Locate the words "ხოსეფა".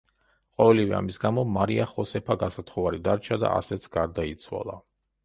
1.91-2.37